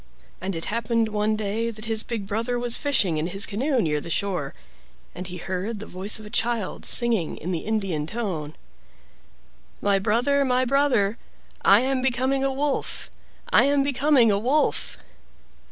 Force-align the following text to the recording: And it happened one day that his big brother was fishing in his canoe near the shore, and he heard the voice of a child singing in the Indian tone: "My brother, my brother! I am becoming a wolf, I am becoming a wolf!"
And 0.41 0.55
it 0.55 0.65
happened 0.65 1.09
one 1.09 1.35
day 1.35 1.69
that 1.69 1.85
his 1.85 2.01
big 2.01 2.25
brother 2.25 2.57
was 2.57 2.75
fishing 2.75 3.17
in 3.17 3.27
his 3.27 3.45
canoe 3.45 3.79
near 3.79 4.01
the 4.01 4.09
shore, 4.09 4.55
and 5.13 5.27
he 5.27 5.37
heard 5.37 5.77
the 5.79 5.85
voice 5.85 6.17
of 6.17 6.25
a 6.25 6.31
child 6.31 6.85
singing 6.87 7.37
in 7.37 7.51
the 7.51 7.59
Indian 7.59 8.07
tone: 8.07 8.55
"My 9.79 9.99
brother, 9.99 10.43
my 10.43 10.65
brother! 10.65 11.19
I 11.63 11.81
am 11.81 12.01
becoming 12.01 12.43
a 12.43 12.51
wolf, 12.51 13.11
I 13.53 13.65
am 13.65 13.83
becoming 13.83 14.31
a 14.31 14.39
wolf!" 14.39 14.97